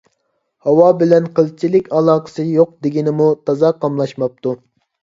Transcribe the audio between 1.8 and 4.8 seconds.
ئالاقىسى يوق دېگىنىمۇ تازا قاملاشماپتۇ